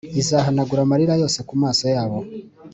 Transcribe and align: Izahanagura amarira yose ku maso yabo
Izahanagura 0.21 0.79
amarira 0.83 1.13
yose 1.21 1.39
ku 1.47 1.53
maso 1.63 1.83
yabo 1.93 2.19